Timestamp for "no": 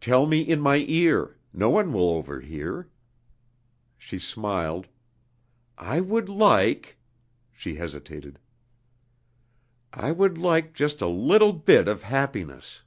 1.52-1.70